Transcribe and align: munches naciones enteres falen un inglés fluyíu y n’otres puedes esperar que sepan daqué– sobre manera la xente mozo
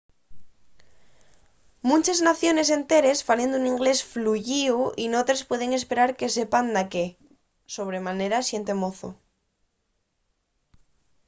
munches 1.89 2.19
naciones 2.29 2.69
enteres 2.79 3.23
falen 3.27 3.51
un 3.59 3.63
inglés 3.73 3.99
fluyíu 4.11 4.77
y 5.03 5.05
n’otres 5.07 5.45
puedes 5.49 5.71
esperar 5.79 6.09
que 6.19 6.33
sepan 6.37 6.65
daqué– 6.77 7.05
sobre 7.75 7.99
manera 8.07 8.37
la 8.41 8.45
xente 8.49 8.73
mozo 8.83 9.09